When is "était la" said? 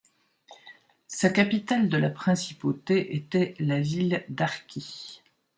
3.15-3.79